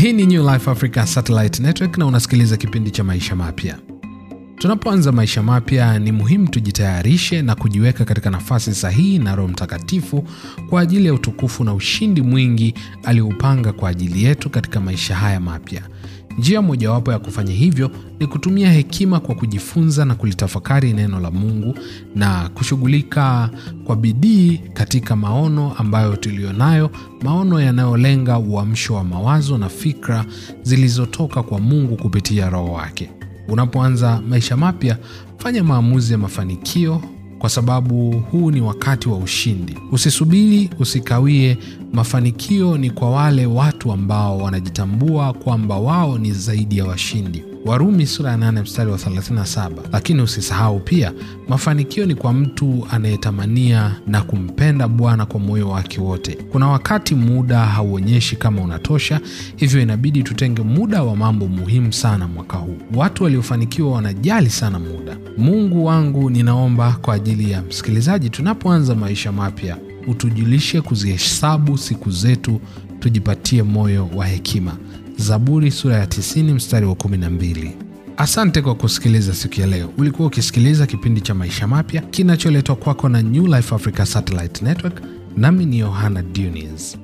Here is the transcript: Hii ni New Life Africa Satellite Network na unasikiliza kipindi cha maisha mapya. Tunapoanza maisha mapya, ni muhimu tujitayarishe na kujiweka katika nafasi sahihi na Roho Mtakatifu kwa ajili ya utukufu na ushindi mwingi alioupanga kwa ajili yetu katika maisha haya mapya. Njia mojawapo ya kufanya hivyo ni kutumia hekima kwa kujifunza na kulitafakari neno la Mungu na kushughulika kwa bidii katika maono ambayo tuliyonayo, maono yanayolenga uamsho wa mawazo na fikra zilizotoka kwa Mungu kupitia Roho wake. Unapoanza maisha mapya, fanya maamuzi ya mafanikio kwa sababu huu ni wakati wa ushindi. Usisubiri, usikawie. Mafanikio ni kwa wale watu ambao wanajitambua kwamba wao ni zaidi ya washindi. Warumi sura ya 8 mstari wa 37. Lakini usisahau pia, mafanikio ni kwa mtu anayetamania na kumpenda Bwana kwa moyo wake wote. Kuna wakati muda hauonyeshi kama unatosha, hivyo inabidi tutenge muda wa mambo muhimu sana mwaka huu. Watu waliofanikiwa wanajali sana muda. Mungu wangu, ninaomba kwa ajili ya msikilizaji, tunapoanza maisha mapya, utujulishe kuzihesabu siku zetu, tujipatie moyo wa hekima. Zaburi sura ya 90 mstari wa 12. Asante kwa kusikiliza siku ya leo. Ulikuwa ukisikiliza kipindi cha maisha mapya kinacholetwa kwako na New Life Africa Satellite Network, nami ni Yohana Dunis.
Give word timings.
Hii 0.00 0.12
ni 0.12 0.26
New 0.26 0.50
Life 0.52 0.70
Africa 0.70 1.06
Satellite 1.06 1.62
Network 1.62 1.98
na 1.98 2.06
unasikiliza 2.06 2.56
kipindi 2.56 2.90
cha 2.90 3.04
maisha 3.04 3.36
mapya. 3.36 3.78
Tunapoanza 4.58 5.12
maisha 5.12 5.42
mapya, 5.42 5.98
ni 5.98 6.12
muhimu 6.12 6.48
tujitayarishe 6.48 7.42
na 7.42 7.54
kujiweka 7.54 8.04
katika 8.04 8.30
nafasi 8.30 8.74
sahihi 8.74 9.18
na 9.18 9.36
Roho 9.36 9.48
Mtakatifu 9.48 10.24
kwa 10.70 10.80
ajili 10.80 11.06
ya 11.06 11.14
utukufu 11.14 11.64
na 11.64 11.74
ushindi 11.74 12.22
mwingi 12.22 12.74
alioupanga 13.04 13.72
kwa 13.72 13.88
ajili 13.90 14.24
yetu 14.24 14.50
katika 14.50 14.80
maisha 14.80 15.14
haya 15.14 15.40
mapya. 15.40 15.82
Njia 16.40 16.62
mojawapo 16.62 17.12
ya 17.12 17.18
kufanya 17.18 17.52
hivyo 17.52 17.90
ni 18.20 18.26
kutumia 18.26 18.72
hekima 18.72 19.20
kwa 19.20 19.34
kujifunza 19.34 20.04
na 20.04 20.14
kulitafakari 20.14 20.92
neno 20.92 21.20
la 21.20 21.30
Mungu 21.30 21.74
na 22.14 22.48
kushughulika 22.48 23.50
kwa 23.84 23.96
bidii 23.96 24.58
katika 24.72 25.16
maono 25.16 25.72
ambayo 25.78 26.16
tuliyonayo, 26.16 26.90
maono 27.22 27.60
yanayolenga 27.60 28.38
uamsho 28.38 28.94
wa 28.94 29.04
mawazo 29.04 29.58
na 29.58 29.68
fikra 29.68 30.24
zilizotoka 30.62 31.42
kwa 31.42 31.58
Mungu 31.58 31.96
kupitia 31.96 32.50
Roho 32.50 32.72
wake. 32.72 33.10
Unapoanza 33.48 34.22
maisha 34.28 34.56
mapya, 34.56 34.98
fanya 35.38 35.64
maamuzi 35.64 36.12
ya 36.12 36.18
mafanikio 36.18 37.02
kwa 37.40 37.50
sababu 37.50 38.10
huu 38.30 38.50
ni 38.50 38.60
wakati 38.60 39.08
wa 39.08 39.16
ushindi. 39.18 39.74
Usisubiri, 39.92 40.70
usikawie. 40.78 41.58
Mafanikio 41.92 42.78
ni 42.78 42.90
kwa 42.90 43.10
wale 43.10 43.46
watu 43.46 43.92
ambao 43.92 44.38
wanajitambua 44.38 45.32
kwamba 45.32 45.78
wao 45.78 46.18
ni 46.18 46.32
zaidi 46.32 46.78
ya 46.78 46.84
washindi. 46.84 47.44
Warumi 47.64 48.06
sura 48.06 48.30
ya 48.30 48.36
8 48.36 48.62
mstari 48.62 48.90
wa 48.90 48.98
37. 48.98 49.70
Lakini 49.92 50.22
usisahau 50.22 50.80
pia, 50.80 51.12
mafanikio 51.48 52.06
ni 52.06 52.14
kwa 52.14 52.32
mtu 52.32 52.86
anayetamania 52.90 53.96
na 54.06 54.22
kumpenda 54.22 54.88
Bwana 54.88 55.26
kwa 55.26 55.40
moyo 55.40 55.68
wake 55.68 56.00
wote. 56.00 56.38
Kuna 56.52 56.68
wakati 56.68 57.14
muda 57.14 57.58
hauonyeshi 57.58 58.36
kama 58.36 58.62
unatosha, 58.62 59.20
hivyo 59.56 59.82
inabidi 59.82 60.22
tutenge 60.22 60.62
muda 60.62 61.02
wa 61.02 61.16
mambo 61.16 61.48
muhimu 61.48 61.92
sana 61.92 62.28
mwaka 62.28 62.56
huu. 62.56 62.76
Watu 62.94 63.24
waliofanikiwa 63.24 63.92
wanajali 63.92 64.50
sana 64.50 64.78
muda. 64.78 65.16
Mungu 65.40 65.84
wangu, 65.84 66.30
ninaomba 66.30 66.92
kwa 67.02 67.14
ajili 67.14 67.50
ya 67.50 67.62
msikilizaji, 67.62 68.30
tunapoanza 68.30 68.94
maisha 68.94 69.32
mapya, 69.32 69.76
utujulishe 70.08 70.80
kuzihesabu 70.80 71.78
siku 71.78 72.10
zetu, 72.10 72.60
tujipatie 72.98 73.62
moyo 73.62 74.08
wa 74.14 74.26
hekima. 74.26 74.76
Zaburi 75.16 75.70
sura 75.70 75.96
ya 75.96 76.04
90 76.06 76.54
mstari 76.54 76.86
wa 76.86 76.94
12. 76.94 77.70
Asante 78.16 78.62
kwa 78.62 78.74
kusikiliza 78.74 79.34
siku 79.34 79.60
ya 79.60 79.66
leo. 79.66 79.90
Ulikuwa 79.98 80.28
ukisikiliza 80.28 80.86
kipindi 80.86 81.20
cha 81.20 81.34
maisha 81.34 81.66
mapya 81.66 82.00
kinacholetwa 82.02 82.76
kwako 82.76 83.08
na 83.08 83.22
New 83.22 83.46
Life 83.46 83.74
Africa 83.74 84.04
Satellite 84.04 84.64
Network, 84.64 85.02
nami 85.36 85.66
ni 85.66 85.78
Yohana 85.78 86.22
Dunis. 86.22 86.98